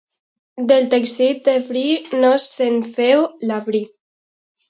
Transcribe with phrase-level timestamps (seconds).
[0.69, 1.83] Del teixit de bri,
[2.23, 3.83] no se'n veu la fi.